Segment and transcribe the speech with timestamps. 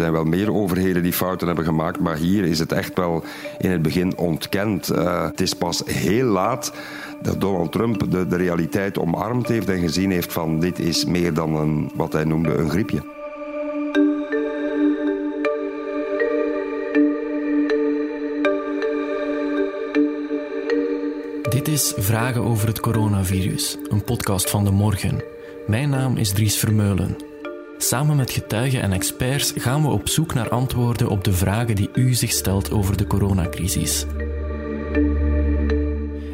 [0.00, 3.24] Er zijn wel meer overheden die fouten hebben gemaakt, maar hier is het echt wel
[3.58, 4.92] in het begin ontkend.
[4.92, 6.72] Uh, het is pas heel laat
[7.22, 11.34] dat Donald Trump de, de realiteit omarmd heeft en gezien heeft van dit is meer
[11.34, 13.02] dan een, wat hij noemde een griepje.
[21.48, 25.22] Dit is Vragen over het coronavirus, een podcast van de morgen.
[25.66, 27.29] Mijn naam is Dries Vermeulen.
[27.82, 31.90] Samen met getuigen en experts gaan we op zoek naar antwoorden op de vragen die
[31.94, 34.06] u zich stelt over de coronacrisis.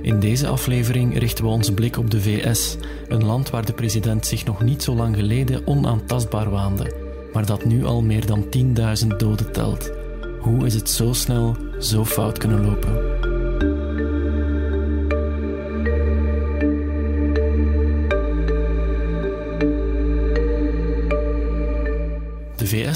[0.03, 2.77] In deze aflevering richten we onze blik op de VS,
[3.09, 6.95] een land waar de president zich nog niet zo lang geleden onaantastbaar waande,
[7.33, 8.47] maar dat nu al meer dan
[9.03, 9.91] 10.000 doden telt.
[10.41, 13.26] Hoe is het zo snel zo fout kunnen lopen?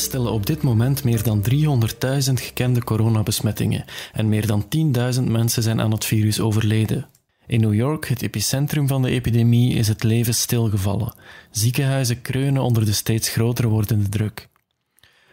[0.00, 4.64] Stellen op dit moment meer dan 300.000 gekende coronabesmettingen en meer dan
[5.16, 7.06] 10.000 mensen zijn aan het virus overleden.
[7.46, 11.14] In New York, het epicentrum van de epidemie, is het leven stilgevallen.
[11.50, 14.48] Ziekenhuizen kreunen onder de steeds groter wordende druk.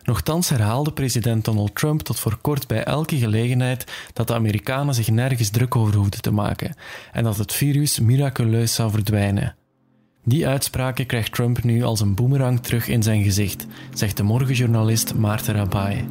[0.04, 5.10] Nochtans herhaalde president Donald Trump tot voor kort bij elke gelegenheid dat de Amerikanen zich
[5.10, 6.76] nergens druk over hoefden te maken
[7.12, 9.56] en dat het virus miraculeus zou verdwijnen.
[10.28, 15.16] Die uitspraken krijgt Trump nu als een boemerang terug in zijn gezicht, zegt de morgenjournalist
[15.16, 16.08] Maarten Rabai.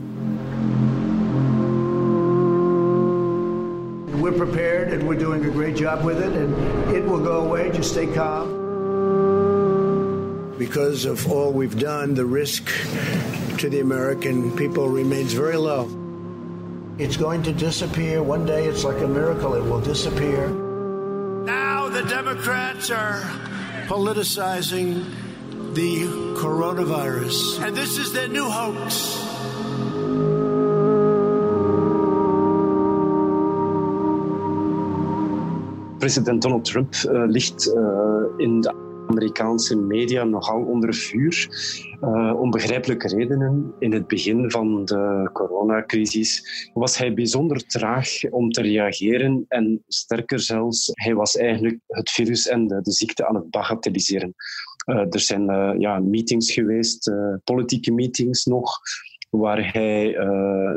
[4.20, 6.56] We're prepared and we're doing a great job with it and
[6.96, 7.70] it will go away.
[7.74, 8.48] Just stay calm.
[10.58, 12.70] Because of all we've done, the risk
[13.56, 15.88] to the American people remains very low.
[16.96, 18.22] It's going to disappear.
[18.22, 20.48] One day it's like a miracle, it will disappear.
[21.44, 23.20] Now the Democrats are
[23.86, 25.04] politicizing
[25.74, 26.06] the
[26.36, 27.62] coronavirus.
[27.64, 29.22] And this is their new hoax.
[35.98, 41.48] President Donald Trump uh, ligt uh, in de Amerikaanse media nogal onder vuur.
[42.02, 43.74] Uh, om begrijpelijke redenen.
[43.78, 46.42] In het begin van de coronacrisis
[46.74, 49.44] was hij bijzonder traag om te reageren.
[49.48, 54.34] En sterker zelfs, hij was eigenlijk het virus en de, ziekte aan het bagatelliseren.
[54.90, 57.12] Uh, er zijn uh, ja, meetings geweest,
[57.44, 58.78] politieke meetings nog
[59.30, 60.12] waar hij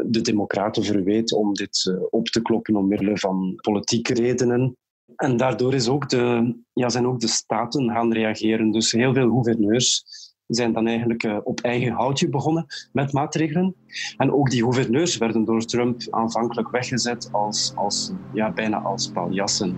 [0.05, 4.77] de Democraten verweet om dit op te kloppen omwille van politieke redenen.
[5.19, 8.71] En daardoor is ook de, ja, zijn ook de staten gaan reageren.
[8.71, 10.03] Dus heel veel gouverneurs
[10.47, 13.75] zijn dan eigenlijk uh, op eigen houtje begonnen met maatregelen.
[14.17, 19.77] En ook die gouverneurs werden door Trump aanvankelijk weggezet als, als, ja, bijna als paljassen.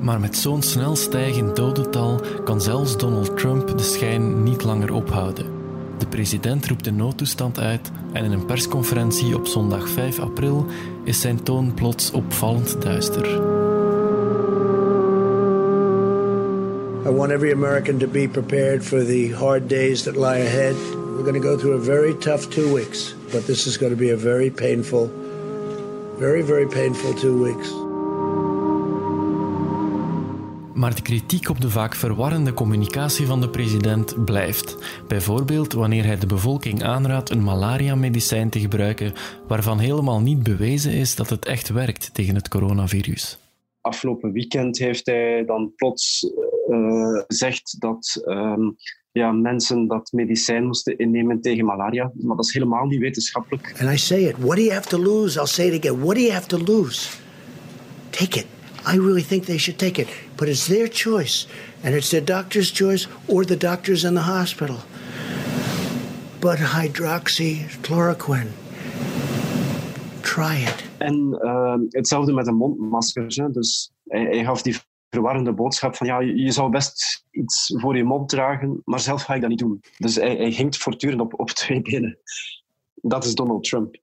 [0.00, 5.57] Maar met zo'n snel stijgend dodental kan zelfs Donald Trump de schijn niet langer ophouden.
[5.98, 10.66] De president roept de noodtoestand uit en in een persconferentie op zondag 5 april
[11.04, 13.26] is zijn toon plots opvallend duister.
[17.06, 20.74] I want every American to be prepared for the hard days that lie ahead.
[21.16, 23.98] We're going to go through a very tough two weeks, but this is going to
[23.98, 25.10] be a very painful,
[26.18, 27.87] very, very painful two weeks.
[30.78, 34.76] Maar de kritiek op de vaak verwarrende communicatie van de president blijft.
[35.08, 39.12] Bijvoorbeeld wanneer hij de bevolking aanraadt een malaria-medicijn te gebruiken
[39.46, 43.38] waarvan helemaal niet bewezen is dat het echt werkt tegen het coronavirus.
[43.80, 46.32] Afgelopen weekend heeft hij dan plots
[46.68, 48.76] uh, gezegd dat um,
[49.12, 52.12] ja, mensen dat medicijn moesten innemen tegen malaria.
[52.14, 53.74] Maar dat is helemaal niet wetenschappelijk.
[53.80, 54.36] And I say it.
[54.38, 55.38] What do you have to lose?
[55.38, 56.00] I'll say it again.
[56.00, 57.08] What do you have to lose?
[58.10, 58.46] Take it.
[58.86, 60.08] I really think they should take it.
[60.36, 61.46] But it's their choice.
[61.82, 64.76] And it's their doctor's choice or the doctors in the hospital.
[66.40, 68.50] But hydroxychloroquine.
[70.22, 70.84] Try it.
[70.98, 73.40] En uh, hetzelfde met de mondmaskers.
[73.52, 74.76] Dus hij, hij gaf die
[75.10, 79.34] verwarrende boodschap van ja, je zou best iets voor je mond dragen, maar zelf ga
[79.34, 79.80] ik dat niet doen.
[79.98, 82.18] Dus hij, hij hinkt voortdurend op, op twee benen.
[82.94, 83.96] Dat is Donald Trump.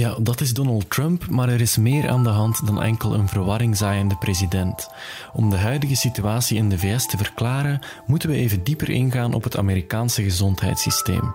[0.00, 3.28] Ja, dat is Donald Trump, maar er is meer aan de hand dan enkel een
[3.28, 4.88] verwarring zaaiende president.
[5.32, 9.44] Om de huidige situatie in de VS te verklaren, moeten we even dieper ingaan op
[9.44, 11.34] het Amerikaanse gezondheidssysteem.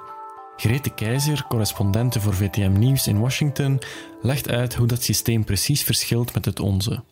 [0.56, 3.80] Grete Keizer, correspondente voor VTM Nieuws in Washington,
[4.22, 7.04] legt uit hoe dat systeem precies verschilt met het onze.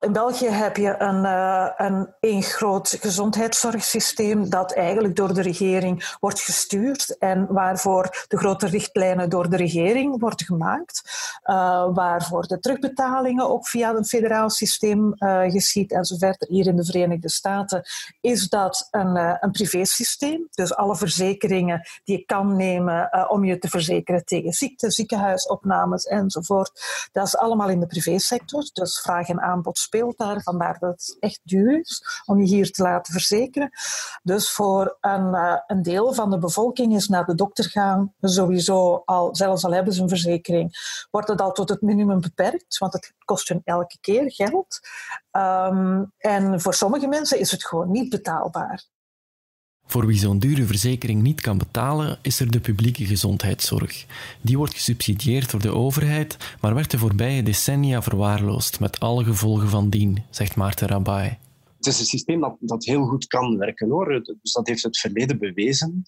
[0.00, 6.16] In België heb je een, uh, een één groot gezondheidszorgsysteem dat eigenlijk door de regering
[6.20, 11.02] wordt gestuurd en waarvoor de grote richtlijnen door de regering worden gemaakt,
[11.44, 16.46] uh, waarvoor de terugbetalingen ook via een federaal systeem uh, geschiet enzovoort.
[16.48, 17.82] Hier in de Verenigde Staten
[18.20, 23.68] is dat een, een privésysteem, dus alle verzekeringen die je kan nemen om je te
[23.68, 29.78] verzekeren tegen ziekte, ziekenhuisopnames enzovoort, dat is allemaal in de privésector, dus vraag en aanbod
[29.90, 33.70] speelt daar, vandaar dat het echt duur is om je hier te laten verzekeren.
[34.22, 39.02] Dus voor een, uh, een deel van de bevolking is naar de dokter gaan sowieso
[39.04, 40.70] al, zelfs al hebben ze een verzekering,
[41.10, 44.80] wordt het al tot het minimum beperkt, want het kost hun elke keer geld.
[45.32, 48.84] Um, en voor sommige mensen is het gewoon niet betaalbaar.
[49.90, 54.06] Voor wie zo'n dure verzekering niet kan betalen, is er de publieke gezondheidszorg.
[54.40, 59.68] Die wordt gesubsidieerd door de overheid, maar werd de voorbije decennia verwaarloosd met alle gevolgen
[59.68, 61.38] van dien, zegt Maarten Rabai.
[61.76, 64.22] Het is een systeem dat, heel goed kan werken hoor.
[64.42, 66.02] Dus dat heeft het verleden bewezen.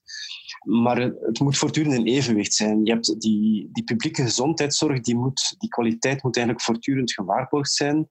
[0.64, 2.84] Maar het moet voortdurend in evenwicht zijn.
[2.84, 8.08] Je hebt die, die publieke gezondheidszorg, die, moet, die kwaliteit moet eigenlijk voortdurend gewaarborgd zijn.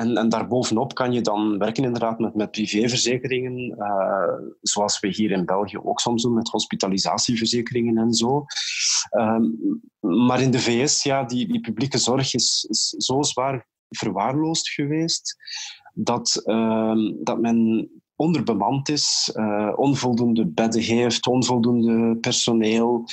[0.00, 5.30] En, en daarbovenop kan je dan werken inderdaad met, met privéverzekeringen, uh, zoals we hier
[5.30, 8.44] in België ook soms doen met hospitalisatieverzekeringen en zo.
[9.10, 9.58] Um,
[10.00, 12.60] maar in de VS, ja, die, die publieke zorg is,
[12.98, 15.36] zo zwaar verwaarloosd geweest
[15.94, 23.04] dat, uh, dat men onderbemand is, uh, onvoldoende bedden heeft, onvoldoende personeel.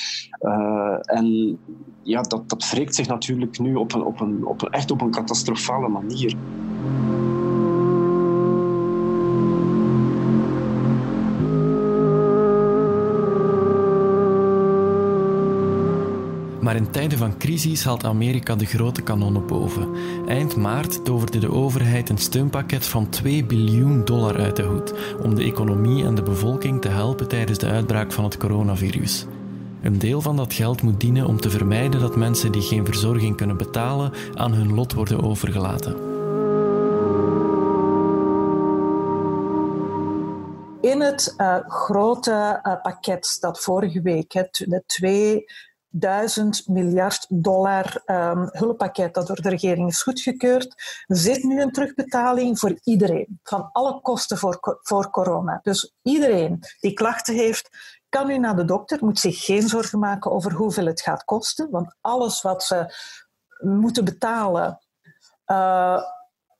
[0.41, 1.57] Uh, en
[2.03, 6.35] ja, dat, dat wreekt zich natuurlijk nu op op op echt op een catastrofale manier.
[16.67, 19.95] Maar in tijden van crisis haalt Amerika de grote kanonnen boven.
[20.27, 25.35] Eind maart toverde de overheid een steunpakket van 2 biljoen dollar uit de hoed om
[25.35, 29.25] de economie en de bevolking te helpen tijdens de uitbraak van het coronavirus.
[29.81, 33.35] Een deel van dat geld moet dienen om te vermijden dat mensen die geen verzorging
[33.37, 35.95] kunnen betalen aan hun lot worden overgelaten.
[40.81, 45.45] In het uh, grote uh, pakket dat vorige week, het, de twee
[45.89, 52.59] duizend miljard dollar um, hulppakket dat door de regering is goedgekeurd, zit nu een terugbetaling
[52.59, 55.59] voor iedereen, van alle kosten voor, voor corona.
[55.63, 57.69] Dus iedereen die klachten heeft,
[58.09, 61.69] kan nu naar de dokter, moet zich geen zorgen maken over hoeveel het gaat kosten,
[61.69, 62.93] want alles wat ze
[63.57, 64.79] moeten betalen,
[65.47, 66.01] uh,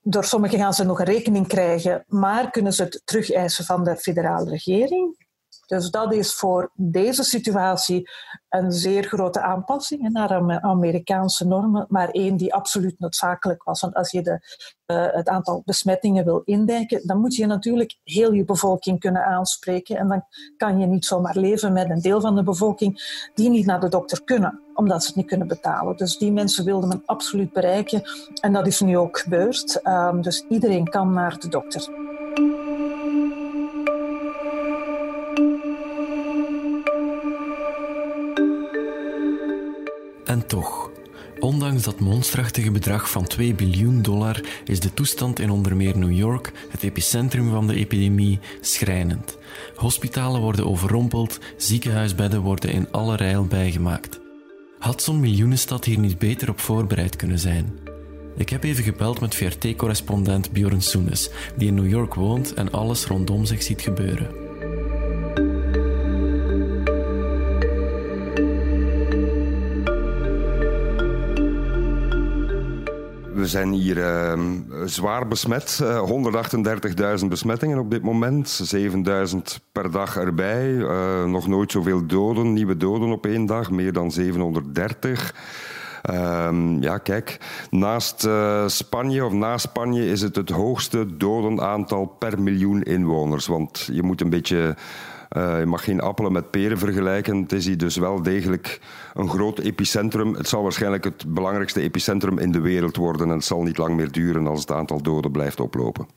[0.01, 3.95] door sommigen gaan ze nog een rekening krijgen, maar kunnen ze het terugeisen van de
[3.95, 5.26] federale regering.
[5.67, 8.09] Dus dat is voor deze situatie
[8.49, 13.81] een zeer grote aanpassing naar Amerikaanse normen, maar één die absoluut noodzakelijk was.
[13.81, 14.39] Want als je de,
[14.87, 19.97] uh, het aantal besmettingen wil indijken, dan moet je natuurlijk heel je bevolking kunnen aanspreken.
[19.97, 20.25] En dan
[20.57, 23.89] kan je niet zomaar leven met een deel van de bevolking die niet naar de
[23.89, 25.97] dokter kunnen, omdat ze het niet kunnen betalen.
[25.97, 28.01] Dus die mensen wilde men absoluut bereiken
[28.41, 29.79] en dat is nu ook gebeurd.
[29.83, 32.06] Um, dus iedereen kan naar de dokter.
[40.47, 40.89] Toch,
[41.39, 46.11] ondanks dat monsterachtige bedrag van 2 biljoen dollar, is de toestand in onder meer New
[46.11, 49.37] York, het epicentrum van de epidemie, schrijnend.
[49.75, 54.19] Hospitalen worden overrompeld, ziekenhuisbedden worden in alle rijl bijgemaakt.
[54.79, 57.79] Had zo'n miljoenenstad hier niet beter op voorbereid kunnen zijn?
[58.37, 63.05] Ik heb even gebeld met VRT-correspondent Bjorn Soenes, die in New York woont en alles
[63.05, 64.46] rondom zich ziet gebeuren.
[73.47, 74.39] We zijn hier uh,
[74.85, 75.79] zwaar besmet.
[75.83, 78.75] Uh, 138.000 besmettingen op dit moment.
[78.75, 79.37] 7.000
[79.71, 80.67] per dag erbij.
[80.71, 83.71] Uh, nog nooit zoveel doden, nieuwe doden op één dag.
[83.71, 85.35] Meer dan 730.
[86.09, 87.39] Um, ja, kijk,
[87.69, 93.47] naast uh, Spanje of na Spanje is het het hoogste dodenaantal per miljoen inwoners.
[93.47, 94.75] Want je moet een beetje
[95.31, 97.41] uh, je mag geen appelen met peren vergelijken.
[97.41, 98.79] Het is hier dus wel degelijk
[99.13, 100.33] een groot epicentrum.
[100.33, 103.27] Het zal waarschijnlijk het belangrijkste epicentrum in de wereld worden.
[103.27, 106.07] En het zal niet lang meer duren als het aantal doden blijft oplopen.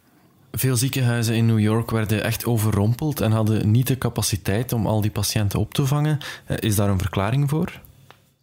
[0.53, 5.01] Veel ziekenhuizen in New York werden echt overrompeld en hadden niet de capaciteit om al
[5.01, 6.19] die patiënten op te vangen.
[6.45, 7.81] Eh, is daar een verklaring voor?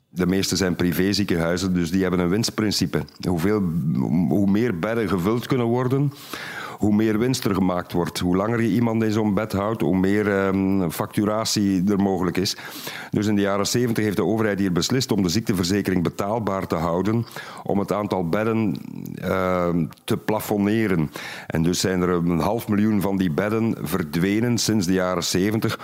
[0.10, 3.04] De meeste zijn privéziekenhuizen, dus die hebben een winstprincipe.
[3.28, 3.62] Hoeveel,
[4.30, 6.14] hoe meer bedden gevuld kunnen worden,
[6.78, 8.20] hoe meer winst er gemaakt wordt.
[8.20, 12.58] Hoe langer je iemand in zo'n bed houdt, hoe meer ehm, facturatie er mogelijk is.
[13.12, 16.76] Dus in de jaren 70 heeft de overheid hier beslist om de ziekteverzekering betaalbaar te
[16.76, 17.26] houden,
[17.64, 18.76] om het aantal bedden
[19.16, 21.12] ehm, te plafonneren.
[21.48, 25.80] En dus zijn er een half miljoen van die bedden verdwenen sinds de jaren 70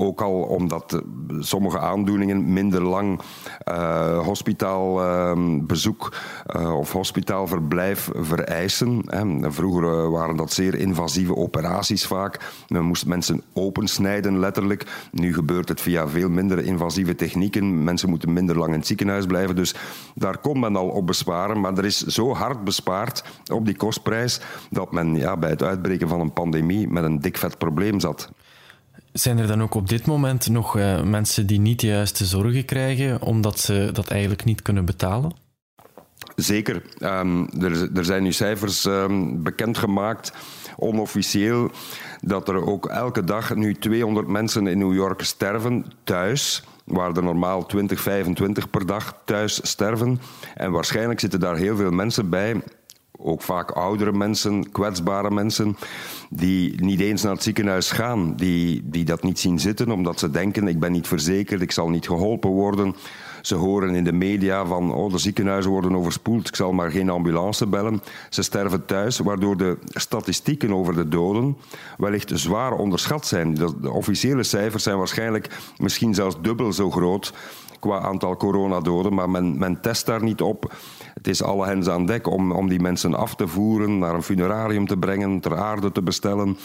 [0.00, 1.02] ook al omdat
[1.38, 3.20] sommige aandoeningen minder lang
[3.68, 6.12] uh, hospitaalbezoek
[6.56, 9.02] uh, of hospitaalverblijf vereisen.
[9.06, 9.52] Hè.
[9.52, 12.52] Vroeger waren dat zeer invasieve operaties vaak.
[12.68, 15.08] Men moest mensen opensnijden, letterlijk.
[15.12, 17.84] Nu gebeurt het via veel minder invasieve technieken.
[17.84, 19.56] Mensen moeten minder lang in het ziekenhuis blijven.
[19.56, 19.74] Dus
[20.14, 21.60] daar kon men al op besparen.
[21.60, 24.40] Maar er is zo hard bespaard op die kostprijs
[24.70, 28.30] dat men ja, bij het uitbreken van een pandemie met een dik vet probleem zat.
[29.12, 32.64] Zijn er dan ook op dit moment nog uh, mensen die niet de juiste zorgen
[32.64, 35.32] krijgen omdat ze dat eigenlijk niet kunnen betalen?
[36.36, 36.82] Zeker.
[37.00, 40.32] Um, er, er, zijn nu cijfers um, bekendgemaakt,
[40.76, 41.70] onofficieel,
[42.20, 47.22] dat er ook elke dag nu 200 mensen in New York sterven thuis waar er
[47.22, 50.20] normaal 20, 25 per dag thuis sterven.
[50.54, 52.62] En waarschijnlijk zitten daar heel veel mensen bij
[53.22, 55.76] ook vaak oudere mensen, kwetsbare mensen,
[56.30, 60.30] die niet eens naar het ziekenhuis gaan, die, die dat niet zien zitten omdat ze
[60.30, 62.94] denken, ik ben niet verzekerd, ik zal niet geholpen worden.
[63.42, 67.10] Ze horen in de media van, oh, de ziekenhuizen worden overspoeld, ik zal maar geen
[67.10, 68.02] ambulance bellen.
[68.28, 71.56] Ze sterven thuis, waardoor de statistieken over de doden
[71.98, 73.54] wellicht zwaar onderschat zijn.
[73.54, 77.32] De, officiële cijfers zijn waarschijnlijk misschien zelfs dubbel zo groot
[77.80, 80.72] qua aantal coronadoden, maar men, men test daar niet op.
[81.14, 84.22] Het is alle hens aan dek om, om die mensen af te voeren, naar een
[84.22, 86.56] funerarium te brengen, ter aarde te bestellen.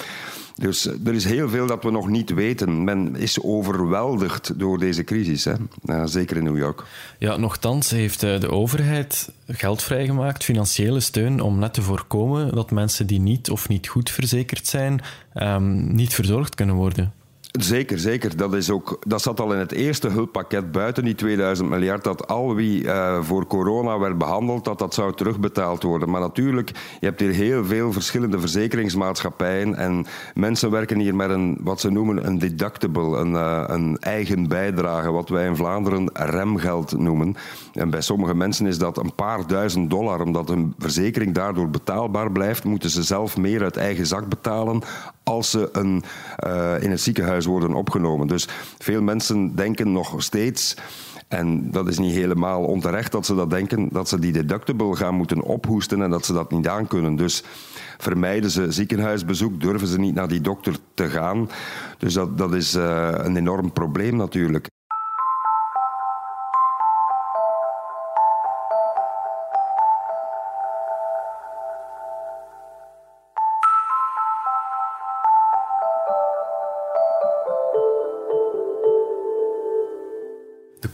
[0.56, 2.84] Dus er is heel veel dat we nog niet weten.
[2.84, 6.08] Men is overweldigd door deze crisis, hè?
[6.08, 6.84] zeker in New York.
[7.20, 12.72] Ja, nochtans heeft eh, de overheid geld vrijgemaakt, financiële steun, om net te voorkomen dat
[12.72, 15.02] mensen die niet of niet goed verzekerd zijn,
[15.34, 17.14] um, niet verzorgd kunnen worden.
[17.59, 18.38] Zeker, zeker.
[18.38, 22.03] Dat, is ook, dat zat al in het eerste hulppakket buiten die 2000 miljard.
[22.03, 26.09] Dat al wie uh, voor corona werd behandeld, dat dat zou terugbetaald worden.
[26.09, 26.69] Maar natuurlijk,
[27.00, 29.75] je hebt hier heel veel verschillende verzekeringsmaatschappijen.
[29.75, 34.47] En mensen werken hier met een, wat ze noemen een deductible, een, uh, een eigen
[34.47, 35.12] bijdrage.
[35.12, 37.35] Wat wij in Vlaanderen remgeld noemen.
[37.74, 40.21] En bij sommige mensen is dat een paar duizend dollar.
[40.21, 44.81] Omdat een verzekering daardoor betaalbaar blijft, moeten ze zelf meer uit eigen zak betalen
[45.25, 46.03] als ze een,
[46.45, 48.28] uh, in het ziekenhuis worden opgenomen.
[48.28, 48.48] Dus
[48.78, 50.75] veel mensen denken nog steeds.
[51.28, 55.16] En dat is niet helemaal onterecht dat ze dat denken, dat ze die deductible gaan
[55.16, 57.16] moeten ophoesten en dat ze dat niet aankunnen.
[57.16, 57.44] Dus
[57.98, 61.50] vermijden ze ziekenhuisbezoek, durven ze niet naar die dokter te gaan.
[61.98, 64.68] Dus dat, dat is uh, een enorm probleem natuurlijk.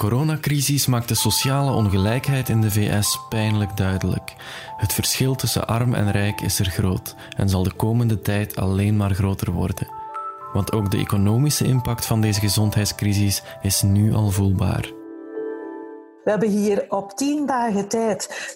[0.01, 4.35] Coronacrisis maakt de sociale ongelijkheid in de VS pijnlijk duidelijk.
[4.77, 8.97] Het verschil tussen arm en rijk is er groot en zal de komende tijd alleen
[8.97, 9.87] maar groter worden.
[10.53, 14.91] Want ook de economische impact van deze gezondheidscrisis is nu al voelbaar.
[16.23, 18.55] We hebben hier op tien dagen tijd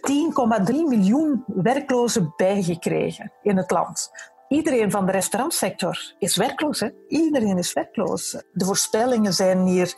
[0.70, 4.12] 10,3 miljoen werklozen bijgekregen in het land.
[4.48, 6.80] Iedereen van de restaurantsector is werkloos.
[6.80, 6.90] Hè?
[7.08, 8.38] Iedereen is werkloos.
[8.52, 9.94] De voorspellingen zijn hier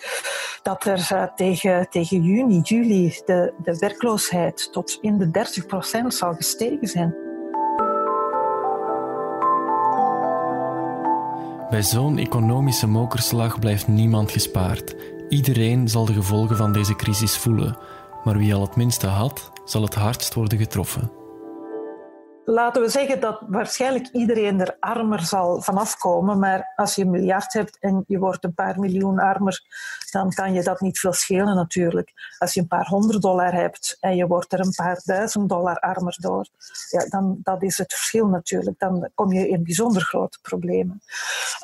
[0.64, 6.14] dat er uh, tegen, tegen juni, juli de, de werkloosheid tot in de 30 procent
[6.14, 7.16] zal gestegen zijn.
[11.70, 14.96] Bij zo'n economische mokerslag blijft niemand gespaard.
[15.30, 17.78] Iedereen zal de gevolgen van deze crisis voelen.
[18.24, 21.26] Maar wie al het minste had, zal het hardst worden getroffen
[22.50, 26.40] laten we zeggen dat waarschijnlijk iedereen er armer zal vanaf komen.
[26.40, 29.62] Maar als je een miljard hebt en je wordt een paar miljoen armer,
[30.12, 32.14] dan kan je dat niet veel schelen natuurlijk.
[32.38, 35.80] Als je een paar honderd dollar hebt en je wordt er een paar duizend dollar
[35.80, 36.48] armer door,
[36.90, 38.80] ja, dan dat is het verschil natuurlijk.
[38.80, 41.02] Dan kom je in bijzonder grote problemen.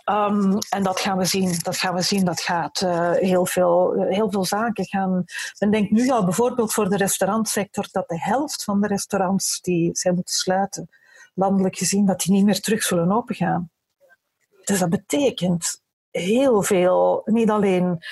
[0.10, 1.56] Um, en dat gaan we zien.
[1.62, 2.26] Dat gaan we zien.
[2.26, 5.24] Dat gaat uh, heel, veel, heel veel zaken gaan.
[5.60, 9.90] Men denkt nu al bijvoorbeeld voor de restaurantsector dat de helft van de restaurants die
[9.94, 10.73] zij moeten sluiten
[11.34, 13.72] landelijk gezien, dat die niet meer terug zullen opengaan.
[14.64, 18.04] Dus dat betekent heel veel, niet alleen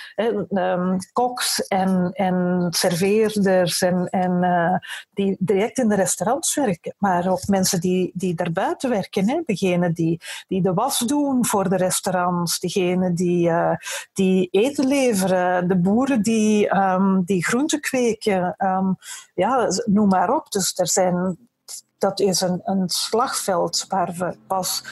[0.50, 4.76] um, koks en, en serveerders en, en uh,
[5.10, 9.30] die direct in de restaurants werken, maar ook mensen die, die daarbuiten werken.
[9.30, 9.42] Hè?
[9.46, 13.76] Degenen die, die de was doen voor de restaurants, degenen die, uh,
[14.14, 18.56] die eten leveren, de boeren die, um, die groenten kweken.
[18.58, 18.96] Um,
[19.34, 20.52] ja, noem maar op.
[20.52, 21.50] Dus er zijn
[21.98, 24.84] dat is een, een slagveld waar we pas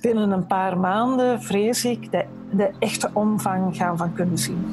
[0.00, 4.66] binnen een paar maanden, vrees ik, de, de echte omvang gaan van kunnen zien.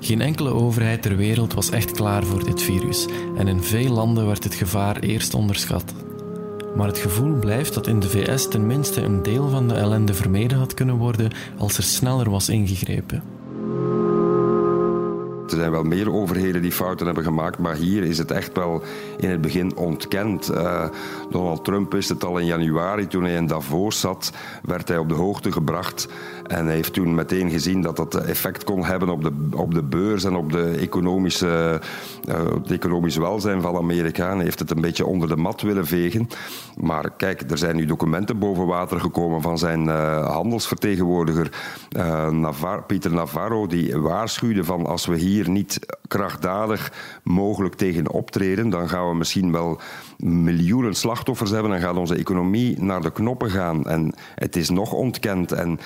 [0.00, 4.26] Geen enkele overheid ter wereld was echt klaar voor dit virus en in veel landen
[4.26, 6.05] werd het gevaar eerst onderschat.
[6.76, 10.58] Maar het gevoel blijft dat in de VS tenminste een deel van de ellende vermeden
[10.58, 13.35] had kunnen worden als er sneller was ingegrepen.
[15.56, 18.82] Er zijn wel meer overheden die fouten hebben gemaakt, maar hier is het echt wel
[19.16, 20.50] in het begin ontkend.
[20.50, 20.84] Uh,
[21.30, 24.32] Donald Trump wist het al in januari, toen hij in Davos zat,
[24.62, 26.08] werd hij op de hoogte gebracht.
[26.46, 30.24] En heeft toen meteen gezien dat dat effect kon hebben op de, op de beurs
[30.24, 31.80] en op de economische,
[32.28, 34.34] uh, het economisch welzijn van Amerika.
[34.34, 36.28] Hij heeft het een beetje onder de mat willen vegen.
[36.80, 41.50] Maar kijk, er zijn nu documenten boven water gekomen van zijn uh, handelsvertegenwoordiger
[42.30, 48.88] Navar Pieter Navarro, die waarschuwde van als we hier niet krachtdadig mogelijk tegen optreden, dan
[48.88, 49.80] gaan we misschien wel
[50.18, 53.84] miljoenen slachtoffers hebben en gaat onze economie naar de knoppen gaan.
[53.84, 55.52] En het is nog ontkend.
[55.52, 55.78] En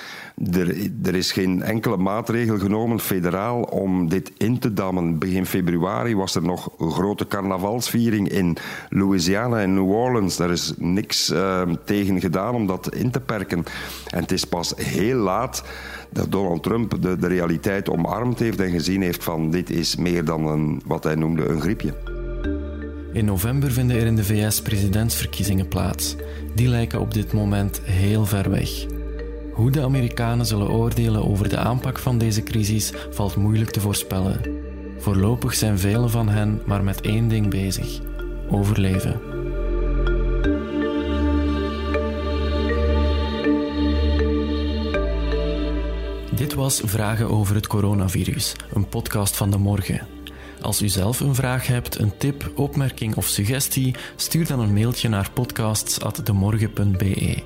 [0.51, 5.19] er, er is geen enkele maatregel genomen, federaal, om dit in te dammen.
[5.19, 8.57] Begin februari was er nog een grote carnavalsviering in
[8.89, 10.37] Louisiana en New Orleans.
[10.37, 13.63] Daar is niks uh, tegen gedaan om dat in te perken.
[14.09, 15.63] En het is pas heel laat
[16.11, 20.25] dat Donald Trump de, de realiteit omarmd heeft en gezien heeft van dit is meer
[20.25, 21.93] dan een, wat hij noemde een griepje.
[23.13, 26.15] In november vinden er in de VS presidentsverkiezingen plaats.
[26.55, 28.85] Die lijken op dit moment heel ver weg.
[29.53, 34.41] Hoe de Amerikanen zullen oordelen over de aanpak van deze crisis valt moeilijk te voorspellen.
[34.97, 37.99] Voorlopig zijn velen van hen maar met één ding bezig:
[38.49, 39.40] overleven.
[46.79, 50.07] Vragen over het coronavirus, een podcast van de morgen.
[50.61, 55.09] Als u zelf een vraag hebt, een tip, opmerking of suggestie, stuur dan een mailtje
[55.09, 57.43] naar podcasts.demorgen.be.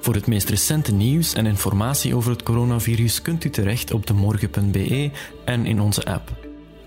[0.00, 5.10] Voor het meest recente nieuws en informatie over het coronavirus kunt u terecht op demorgen.be
[5.44, 6.30] en in onze app.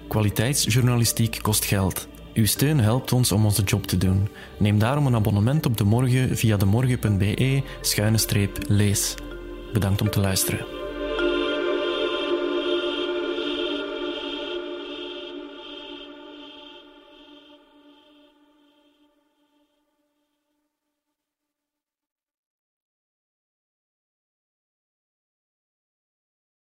[0.07, 2.07] Kwaliteitsjournalistiek kost geld.
[2.33, 4.29] Uw steun helpt ons om onze job te doen.
[4.59, 9.15] Neem daarom een abonnement op De Morgen via demorgen.be-lees.
[9.73, 10.82] Bedankt om te luisteren.